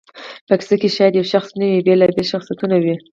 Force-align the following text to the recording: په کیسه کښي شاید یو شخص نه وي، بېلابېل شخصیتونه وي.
په 0.47 0.53
کیسه 0.59 0.75
کښي 0.81 0.89
شاید 0.97 1.13
یو 1.15 1.29
شخص 1.33 1.49
نه 1.59 1.65
وي، 1.69 1.79
بېلابېل 1.85 2.25
شخصیتونه 2.33 2.75
وي. 2.83 2.95